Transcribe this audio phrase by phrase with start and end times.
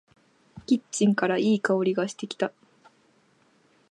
[0.65, 2.51] キッチンからいい香りがしてきた。